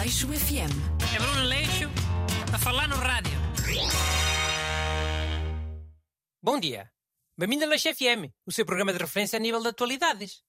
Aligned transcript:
Aleixo 0.00 0.28
FM. 0.28 0.72
É 1.14 1.18
Bruno 1.18 1.42
Leixo 1.42 1.84
a 2.54 2.58
falar 2.58 2.88
no 2.88 2.96
rádio. 2.96 3.38
Bom 6.42 6.58
dia. 6.58 6.90
Bem-vindo 7.36 7.66
a 7.66 7.68
Leixo 7.68 7.94
FM, 7.94 8.32
o 8.46 8.50
seu 8.50 8.64
programa 8.64 8.94
de 8.94 8.98
referência 8.98 9.36
a 9.36 9.40
nível 9.40 9.60
de 9.60 9.68
atualidades. 9.68 10.42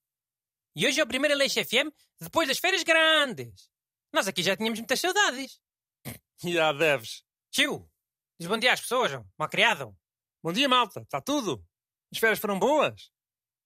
E 0.73 0.87
hoje 0.87 1.01
é 1.01 1.03
o 1.03 1.07
primeiro 1.07 1.35
Leixo 1.35 1.61
FM 1.65 1.91
depois 2.21 2.47
das 2.47 2.59
férias 2.59 2.83
grandes. 2.83 3.69
Nós 4.13 4.25
aqui 4.25 4.41
já 4.41 4.55
tínhamos 4.55 4.79
muitas 4.79 5.01
saudades. 5.01 5.59
Já 6.41 6.71
deves. 6.71 7.21
Tio, 7.51 7.91
diz 8.39 8.47
bom 8.47 8.57
dia 8.57 8.71
às 8.71 8.79
pessoas, 8.79 9.11
mal 9.37 9.49
criado. 9.49 9.93
Bom 10.41 10.53
dia, 10.53 10.69
malta. 10.69 11.01
Está 11.01 11.19
tudo? 11.19 11.61
As 12.09 12.17
férias 12.17 12.39
foram 12.39 12.57
boas? 12.57 13.11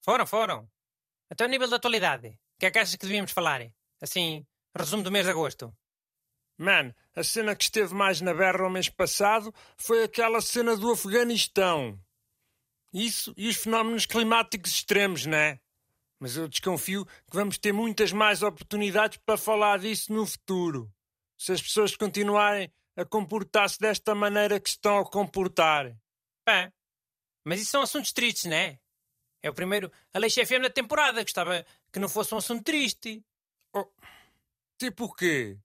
Foram, 0.03 0.25
foram. 0.25 0.67
Até 1.29 1.45
o 1.45 1.47
nível 1.47 1.67
de 1.67 1.75
atualidade. 1.75 2.29
O 2.29 2.59
que 2.59 2.65
é 2.65 2.71
que 2.71 2.79
achas 2.79 2.95
que 2.95 3.05
devíamos 3.05 3.31
falar? 3.31 3.61
Assim, 4.01 4.43
resumo 4.77 5.03
do 5.03 5.11
mês 5.11 5.25
de 5.25 5.31
agosto. 5.31 5.73
Man, 6.57 6.93
a 7.15 7.23
cena 7.23 7.55
que 7.55 7.63
esteve 7.63 7.93
mais 7.93 8.21
na 8.21 8.33
berra 8.33 8.65
o 8.65 8.69
mês 8.69 8.89
passado 8.89 9.53
foi 9.77 10.03
aquela 10.03 10.41
cena 10.41 10.77
do 10.77 10.91
Afeganistão. 10.91 11.99
Isso 12.93 13.33
e 13.35 13.49
os 13.49 13.57
fenómenos 13.57 14.05
climáticos 14.05 14.71
extremos, 14.71 15.25
né? 15.25 15.59
Mas 16.19 16.37
eu 16.37 16.47
desconfio 16.47 17.05
que 17.05 17.35
vamos 17.35 17.57
ter 17.57 17.73
muitas 17.73 18.13
mais 18.13 18.41
oportunidades 18.41 19.19
para 19.25 19.37
falar 19.37 19.79
disso 19.79 20.13
no 20.13 20.25
futuro. 20.25 20.89
Se 21.37 21.51
as 21.51 21.61
pessoas 21.61 21.95
continuarem 21.95 22.71
a 22.95 23.03
comportar-se 23.03 23.77
desta 23.77 24.15
maneira 24.15 24.59
que 24.59 24.69
estão 24.69 24.99
a 24.99 25.09
comportar. 25.09 25.93
Pá, 26.45 26.71
mas 27.43 27.61
isso 27.61 27.71
são 27.71 27.81
assuntos 27.81 28.13
tristes, 28.13 28.45
né? 28.45 28.79
É 29.43 29.49
o 29.49 29.53
primeiro 29.53 29.91
Aleixo 30.13 30.43
FM 30.43 30.63
da 30.63 30.69
temporada. 30.69 31.21
Gostava 31.21 31.65
que 31.91 31.99
não 31.99 32.09
fosse 32.09 32.33
um 32.33 32.37
assunto 32.37 32.63
triste. 32.63 33.23
Oh, 33.73 33.85
tipo 34.79 35.03
o 35.05 35.13
quê? 35.13 35.59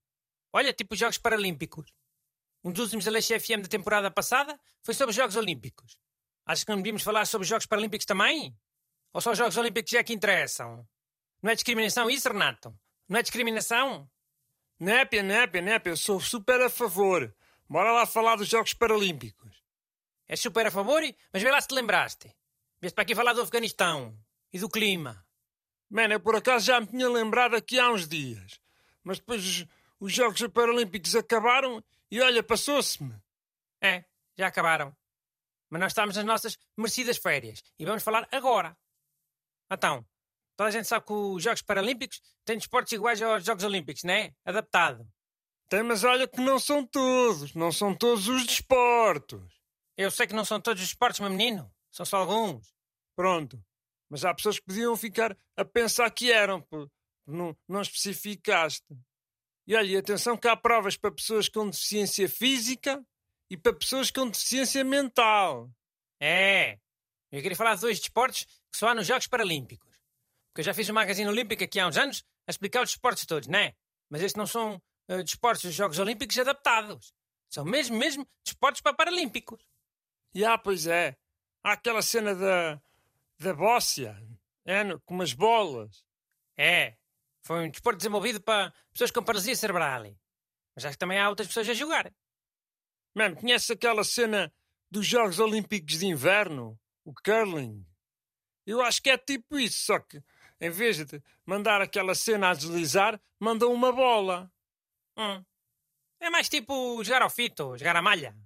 Olha, 0.53 0.73
tipo 0.73 0.95
os 0.95 1.01
Jogos 1.01 1.19
Paralímpicos. 1.19 1.93
Um 2.63 2.73
dos 2.73 2.85
últimos 2.85 3.07
Aleixo 3.07 3.39
FM 3.39 3.63
da 3.63 3.69
temporada 3.69 4.11
passada 4.11 4.59
foi 4.83 4.95
sobre 4.95 5.11
os 5.11 5.17
Jogos 5.17 5.37
Olímpicos. 5.37 5.97
Achas 6.45 6.65
que 6.65 6.71
não 6.71 6.79
devíamos 6.79 7.03
falar 7.03 7.25
sobre 7.27 7.45
os 7.45 7.49
Jogos 7.49 7.67
Paralímpicos 7.67 8.05
também? 8.05 8.57
Ou 9.13 9.21
só 9.21 9.33
os 9.33 9.39
Jogos 9.39 9.57
Olímpicos 9.57 9.93
é 9.93 10.03
que 10.03 10.13
interessam? 10.13 10.87
Não 11.43 11.51
é 11.51 11.55
discriminação 11.55 12.11
isso, 12.11 12.29
Renato? 12.29 12.77
Não 13.09 13.19
é 13.19 13.23
discriminação? 13.23 14.11
Népia, 14.79 15.23
népia, 15.23 15.61
népia, 15.61 15.91
eu 15.91 15.97
sou 15.97 16.21
super 16.21 16.61
a 16.61 16.69
favor. 16.69 17.35
Bora 17.69 17.93
lá 17.93 18.05
falar 18.05 18.37
dos 18.37 18.49
Jogos 18.49 18.75
Paralímpicos. 18.75 19.63
És 20.29 20.41
super 20.41 20.67
a 20.67 20.71
favor, 20.71 21.03
mas 21.33 21.43
vê 21.43 21.51
lá 21.51 21.61
se 21.61 21.69
te 21.69 21.75
lembraste. 21.75 22.35
Vieste 22.81 22.95
para 22.95 23.03
aqui 23.03 23.15
falar 23.15 23.33
do 23.33 23.43
Afeganistão 23.43 24.19
e 24.53 24.59
do 24.59 24.69
clima. 24.69 25.25
Mano, 25.89 26.15
eu 26.15 26.21
por 26.21 26.37
acaso 26.37 26.67
já 26.67 26.81
me 26.81 26.87
tinha 26.87 27.09
lembrado 27.09 27.55
aqui 27.55 27.79
há 27.79 27.91
uns 27.91 28.09
dias. 28.09 28.61
Mas 29.03 29.19
depois 29.19 29.67
os, 30.01 30.09
os 30.09 30.13
Jogos 30.13 30.47
Paralímpicos 30.49 31.15
acabaram 31.15 31.83
e 32.11 32.21
olha, 32.21 32.43
passou-se-me. 32.43 33.15
É, 33.83 34.05
já 34.37 34.47
acabaram. 34.49 34.97
Mas 35.69 35.81
nós 35.81 35.93
estamos 35.93 36.17
nas 36.17 36.25
nossas 36.25 36.59
merecidas 36.77 37.19
férias 37.19 37.63
e 37.79 37.85
vamos 37.85 38.03
falar 38.03 38.29
agora. 38.33 38.77
Então, 39.71 40.05
toda 40.57 40.69
a 40.69 40.73
gente 40.73 40.89
sabe 40.89 41.07
que 41.07 41.13
os 41.13 41.43
Jogos 41.43 41.63
Paralímpicos 41.63 42.21
têm 42.45 42.59
desportos 42.59 42.93
iguais 42.93 43.23
aos 43.23 43.45
Jogos 43.45 43.63
Olímpicos, 43.63 44.03
não 44.03 44.15
é? 44.15 44.35
Adaptado. 44.45 45.09
Tem, 45.69 45.85
mas 45.85 46.03
olha 46.03 46.27
que 46.27 46.41
não 46.41 46.59
são 46.59 46.85
todos. 46.85 47.55
Não 47.55 47.71
são 47.71 47.95
todos 47.95 48.27
os 48.27 48.45
desportos. 48.45 49.61
Eu 49.97 50.11
sei 50.11 50.27
que 50.27 50.35
não 50.35 50.45
são 50.45 50.61
todos 50.61 50.83
os 50.83 50.89
esportes, 50.89 51.21
meu 51.21 51.31
menino. 51.31 51.73
São 51.93 52.05
só 52.05 52.17
alguns. 52.17 52.75
Pronto. 53.15 53.63
Mas 54.09 54.25
há 54.25 54.35
pessoas 54.35 54.59
que 54.59 54.67
podiam 54.67 54.97
ficar 54.97 55.37
a 55.57 55.65
pensar 55.65 56.11
que 56.11 56.33
eram, 56.33 56.61
por 56.63 56.91
não, 57.25 57.57
não 57.69 57.81
especificaste. 57.81 58.85
E 59.67 59.75
olha, 59.75 59.87
e 59.87 59.97
atenção 59.97 60.37
que 60.37 60.49
há 60.49 60.57
provas 60.57 60.97
para 60.97 61.13
pessoas 61.13 61.49
com 61.49 61.69
deficiência 61.69 62.29
física 62.29 63.05
e 63.49 63.57
para 63.57 63.73
pessoas 63.73 64.11
com 64.11 64.29
deficiência 64.29 64.83
mental. 64.85 65.71
É. 66.21 66.79
Eu 67.31 67.41
queria 67.43 67.57
falar 67.57 67.75
de 67.75 67.83
dois 67.83 68.01
desportos 68.01 68.45
que 68.45 68.77
só 68.77 68.89
há 68.89 68.95
nos 68.95 69.07
Jogos 69.07 69.27
Paralímpicos. 69.27 69.89
Porque 70.49 70.61
eu 70.61 70.65
já 70.65 70.75
fiz 70.75 70.89
o 70.89 70.95
Magazine 70.95 71.29
Olímpico 71.29 71.63
aqui 71.63 71.79
há 71.79 71.87
uns 71.87 71.97
anos 71.97 72.25
a 72.47 72.51
explicar 72.51 72.83
os 72.83 72.91
desportos 72.91 73.25
todos, 73.25 73.49
não 73.49 73.59
é? 73.59 73.75
Mas 74.09 74.23
estes 74.23 74.37
não 74.37 74.47
são 74.47 74.83
uh, 75.09 75.23
desportos 75.23 75.63
dos 75.63 75.75
Jogos 75.75 75.99
Olímpicos 75.99 76.39
adaptados. 76.39 77.13
São 77.49 77.65
mesmo, 77.65 77.97
mesmo 77.97 78.29
desportos 78.45 78.81
para 78.81 78.95
Paralímpicos. 78.95 79.61
E 80.35 80.45
ah, 80.45 80.59
pois 80.59 80.87
é. 80.87 81.17
Há 81.63 81.73
aquela 81.73 82.03
cena 82.03 82.35
da, 82.35 82.81
da 83.39 83.55
bóssia, 83.55 84.17
é, 84.65 84.83
com 85.05 85.15
umas 85.15 85.33
bolas. 85.33 86.05
É. 86.57 86.97
Foi 87.43 87.67
um 87.67 87.71
desporto 87.71 87.99
desenvolvido 87.99 88.41
para 88.41 88.73
pessoas 88.93 89.11
com 89.11 89.23
paralisia 89.23 89.57
cerebral. 89.57 90.03
Mas 90.75 90.85
acho 90.85 90.95
que 90.95 90.99
também 90.99 91.19
há 91.19 91.29
outras 91.29 91.49
pessoas 91.49 91.69
a 91.69 91.75
jogar. 91.75 92.13
Mano, 93.15 93.37
conhece 93.37 93.73
aquela 93.73 94.05
cena 94.05 94.53
dos 94.91 95.07
Jogos 95.07 95.39
Olímpicos 95.39 95.99
de 95.99 96.07
Inverno? 96.07 96.79
O 97.05 97.13
curling? 97.15 97.85
Eu 98.67 98.83
acho 98.83 99.03
que 99.03 99.11
é 99.11 99.19
tipo 99.19 99.59
isso, 99.59 99.87
só 99.87 99.99
que 99.99 100.23
em 100.61 100.71
vez 100.71 101.05
de 101.05 101.23
mandar 101.47 101.81
aquela 101.81 102.15
cena 102.15 102.51
a 102.51 102.55
deslizar, 102.55 103.21
mandam 103.39 103.73
uma 103.73 103.91
bola. 103.91 104.53
Hum. 105.17 105.43
É 106.21 106.29
mais 106.29 106.49
tipo 106.49 107.03
jogar 107.03 107.23
ao 107.23 107.31
fito, 107.31 107.77
jogar 107.79 107.97
à 107.97 108.03
malha. 108.03 108.37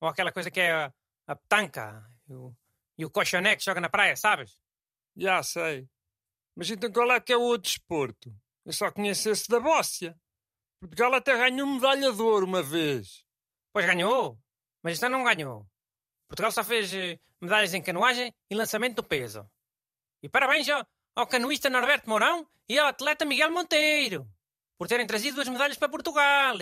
Ou 0.00 0.08
aquela 0.08 0.30
coisa 0.30 0.50
que 0.50 0.60
é 0.60 0.72
a, 0.72 0.94
a 1.26 1.34
petanca 1.34 2.08
e 2.28 2.34
o, 2.34 2.56
e 2.96 3.04
o 3.04 3.10
que 3.10 3.24
joga 3.64 3.80
na 3.80 3.88
praia, 3.88 4.16
sabes? 4.16 4.56
Já 5.16 5.42
sei. 5.42 5.88
Mas 6.56 6.70
então 6.70 6.90
qual 6.90 7.12
é 7.12 7.20
que 7.20 7.32
é 7.32 7.36
o 7.36 7.42
outro 7.42 7.70
desporto? 7.70 8.34
Eu 8.64 8.72
só 8.72 8.90
conheço 8.90 9.28
esse 9.28 9.48
da 9.48 9.60
bóssia. 9.60 10.18
Portugal 10.80 11.14
até 11.14 11.36
ganhou 11.36 11.66
medalha 11.66 12.12
de 12.12 12.22
ouro 12.22 12.46
uma 12.46 12.62
vez. 12.62 13.24
Pois 13.72 13.86
ganhou, 13.86 14.38
mas 14.82 15.02
ano 15.02 15.18
não 15.18 15.24
ganhou. 15.24 15.66
Portugal 16.28 16.50
só 16.50 16.64
fez 16.64 16.92
eh, 16.94 17.18
medalhas 17.40 17.74
em 17.74 17.82
canoagem 17.82 18.34
e 18.50 18.54
lançamento 18.54 18.96
do 18.96 19.04
peso. 19.04 19.48
E 20.22 20.28
parabéns 20.28 20.68
ao, 20.68 20.86
ao 21.14 21.26
canoísta 21.26 21.70
Norberto 21.70 22.08
Mourão 22.08 22.48
e 22.68 22.78
ao 22.78 22.88
atleta 22.88 23.24
Miguel 23.24 23.50
Monteiro 23.50 24.28
por 24.78 24.88
terem 24.88 25.06
trazido 25.06 25.36
duas 25.36 25.48
medalhas 25.48 25.78
para 25.78 25.88
Portugal. 25.88 26.56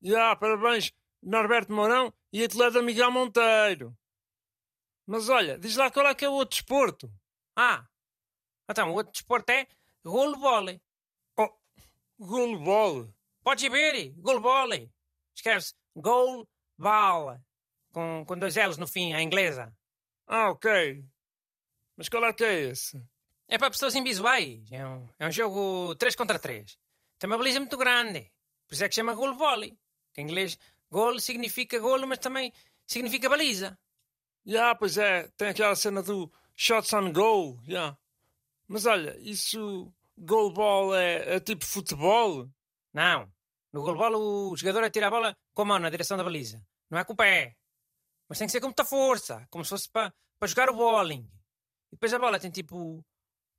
Já, 0.00 0.34
parabéns, 0.36 0.92
Norberto 1.22 1.72
Mourão 1.72 2.12
e 2.32 2.44
atleta 2.44 2.82
Miguel 2.82 3.10
Monteiro. 3.10 3.96
Mas 5.06 5.28
olha, 5.28 5.58
diz 5.58 5.76
lá 5.76 5.90
qual 5.90 6.06
é 6.06 6.14
que 6.14 6.24
é 6.24 6.28
o 6.28 6.32
outro 6.32 6.56
desporto. 6.56 7.12
Ah, 7.56 7.86
então 8.72 8.90
o 8.90 8.94
outro 8.94 9.12
desporto 9.12 9.50
é 9.52 9.66
goalball. 10.04 10.66
Oh, 11.36 11.50
goalball. 12.18 13.08
Podes 13.42 13.70
ver, 13.70 14.10
goalball. 14.16 14.70
Escreve-se 15.34 15.74
goalball, 15.94 17.38
com, 17.92 18.24
com 18.26 18.38
dois 18.38 18.56
L's 18.56 18.78
no 18.78 18.86
fim, 18.86 19.12
a 19.12 19.22
inglesa. 19.22 19.72
Ah, 20.26 20.50
ok. 20.50 21.04
Mas 21.96 22.08
qual 22.08 22.24
é 22.24 22.32
que 22.32 22.44
é 22.44 22.60
esse? 22.70 23.02
É 23.46 23.58
para 23.58 23.70
pessoas 23.70 23.94
invisuais. 23.94 24.70
É 24.72 24.86
um, 24.86 25.08
é 25.18 25.26
um 25.26 25.30
jogo 25.30 25.94
3 25.96 26.16
contra 26.16 26.38
3. 26.38 26.78
Tem 27.18 27.28
uma 27.28 27.36
baliza 27.36 27.60
muito 27.60 27.76
grande. 27.76 28.32
Por 28.66 28.74
isso 28.74 28.84
é 28.84 28.88
que 28.88 28.94
chama. 28.94 29.14
Que 30.12 30.20
em 30.20 30.24
inglês, 30.24 30.58
goal 30.90 31.18
significa 31.20 31.78
golo, 31.78 32.06
mas 32.06 32.18
também 32.18 32.52
significa 32.86 33.28
baliza. 33.28 33.78
Já, 34.44 34.74
pois 34.74 34.96
é, 34.98 35.28
tem 35.36 35.48
aquela 35.48 35.76
cena 35.76 36.02
do 36.02 36.32
shots 36.56 36.92
on 36.92 37.12
goal, 37.12 37.60
já. 37.64 37.96
Mas 38.68 38.86
olha, 38.86 39.16
isso 39.18 39.92
goalball 40.16 40.94
é, 40.94 41.36
é 41.36 41.40
tipo 41.40 41.64
futebol? 41.64 42.48
Não. 42.92 43.30
No 43.72 43.82
goalball 43.82 44.14
o 44.50 44.56
jogador 44.56 44.84
atira 44.84 45.08
a 45.08 45.10
bola 45.10 45.36
com 45.54 45.62
a 45.62 45.64
mão 45.64 45.78
na 45.78 45.90
direção 45.90 46.16
da 46.16 46.24
baliza. 46.24 46.64
Não 46.90 46.98
é 46.98 47.04
com 47.04 47.12
o 47.12 47.16
pé. 47.16 47.56
Mas 48.28 48.38
tem 48.38 48.46
que 48.46 48.52
ser 48.52 48.60
com 48.60 48.66
muita 48.66 48.84
força. 48.84 49.46
Como 49.50 49.64
se 49.64 49.70
fosse 49.70 49.90
para, 49.90 50.12
para 50.38 50.48
jogar 50.48 50.70
o 50.70 50.76
bowling. 50.76 51.28
E 51.90 51.96
depois 51.96 52.12
a 52.12 52.18
bola 52.18 52.40
tem 52.40 52.50
tipo, 52.50 53.04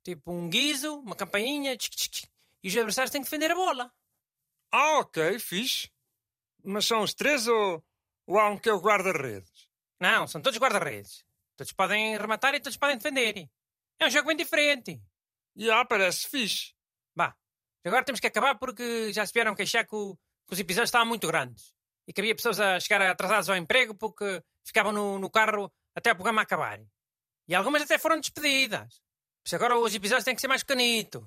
tipo 0.02 0.32
um 0.32 0.48
guiso, 0.48 1.00
uma 1.00 1.16
campainha. 1.16 1.76
tchic, 1.76 1.96
tchic, 1.96 2.28
e 2.62 2.68
os 2.68 2.76
adversários 2.76 3.10
têm 3.10 3.20
que 3.20 3.26
defender 3.26 3.50
a 3.50 3.54
bola. 3.54 3.92
Ah, 4.72 4.98
ok, 4.98 5.38
fixe. 5.38 5.90
Mas 6.64 6.86
são 6.86 7.02
os 7.02 7.14
três 7.14 7.46
ou, 7.46 7.84
ou 8.26 8.38
há 8.38 8.48
um 8.50 8.58
que 8.58 8.68
é 8.68 8.72
o 8.72 8.80
guarda-redes? 8.80 9.68
Não, 10.00 10.26
são 10.26 10.40
todos 10.40 10.58
guarda-redes. 10.58 11.24
Todos 11.56 11.72
podem 11.72 12.16
rematar 12.16 12.54
e 12.54 12.60
todos 12.60 12.76
podem 12.76 12.96
defender. 12.96 13.48
É 13.98 14.06
um 14.06 14.10
jogo 14.10 14.28
bem 14.28 14.36
diferente. 14.36 15.00
Já, 15.56 15.84
parece 15.84 16.28
fixe. 16.28 16.72
Bah, 17.14 17.34
agora 17.84 18.04
temos 18.04 18.20
que 18.20 18.26
acabar 18.26 18.56
porque 18.56 19.12
já 19.12 19.24
se 19.24 19.32
vieram 19.32 19.54
queixar 19.54 19.86
que, 19.86 19.94
o- 19.94 20.16
que 20.46 20.52
os 20.54 20.58
episódios 20.60 20.88
estavam 20.88 21.06
muito 21.06 21.26
grandes. 21.26 21.72
E 22.06 22.12
que 22.12 22.20
havia 22.20 22.34
pessoas 22.34 22.60
a 22.60 22.78
chegar 22.80 23.00
atrasadas 23.02 23.48
ao 23.48 23.56
emprego 23.56 23.94
porque 23.94 24.42
ficavam 24.64 24.92
no, 24.92 25.18
no 25.18 25.30
carro 25.30 25.72
até 25.94 26.12
o 26.12 26.14
programa 26.14 26.42
acabar. 26.42 26.80
E 27.48 27.54
algumas 27.54 27.82
até 27.82 27.98
foram 27.98 28.20
despedidas. 28.20 29.00
Por 29.42 29.46
isso 29.46 29.56
agora 29.56 29.78
os 29.78 29.94
episódios 29.94 30.24
têm 30.24 30.34
que 30.34 30.40
ser 30.40 30.48
mais 30.48 30.62
pequenitos. 30.62 31.22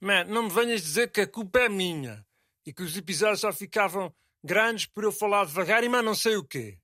Man, 0.00 0.24
não 0.24 0.44
me 0.44 0.50
venhas 0.50 0.80
dizer 0.82 1.10
que 1.10 1.20
a 1.20 1.26
culpa 1.26 1.60
é 1.60 1.68
minha 1.68 2.26
e 2.64 2.72
que 2.72 2.82
os 2.82 2.96
episódios 2.96 3.40
só 3.40 3.52
ficavam 3.52 4.14
grandes 4.42 4.86
por 4.86 5.04
eu 5.04 5.12
falar 5.12 5.44
devagar 5.44 5.84
e 5.84 5.88
mais 5.88 6.04
não 6.04 6.14
sei 6.14 6.36
o 6.36 6.44
quê. 6.44 6.78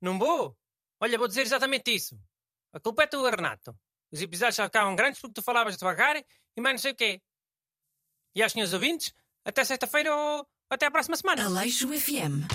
Não 0.00 0.18
vou? 0.18 0.56
Olha, 1.00 1.16
vou 1.18 1.28
dizer 1.28 1.42
exatamente 1.42 1.94
isso. 1.94 2.20
A 2.72 2.80
culpa 2.80 3.04
é 3.04 3.06
tua, 3.06 3.30
Renato. 3.30 3.78
Os 4.10 4.22
episódios 4.22 4.56
ficavam 4.56 4.96
grandes 4.96 5.20
porque 5.20 5.34
tu 5.34 5.42
falavas 5.42 5.76
devagar 5.76 6.16
e 6.16 6.60
mais 6.60 6.74
não 6.74 6.78
sei 6.78 6.92
o 6.92 6.96
quê. 6.96 7.20
E 8.34 8.42
aos 8.42 8.52
senhores 8.52 8.72
ouvintes, 8.72 9.12
até 9.44 9.64
sexta-feira 9.64 10.14
ou 10.14 10.46
até 10.70 10.86
a 10.86 10.90
próxima 10.90 11.16
semana. 11.16 11.46
Aleixo 11.46 11.88
FM. 11.88 12.46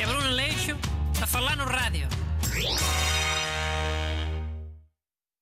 É 0.00 0.06
Bruno 0.06 0.28
Aleixo 0.28 0.76
a 1.22 1.26
falar 1.26 1.56
no 1.56 1.64
rádio. 1.64 2.08